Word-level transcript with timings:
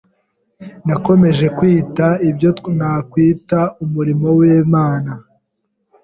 Nakomeje 0.87 1.45
gukora 1.57 2.07
ibyo 2.29 2.49
nakwita 2.77 3.59
umurimo 3.83 4.27
w’Imana 4.39 5.11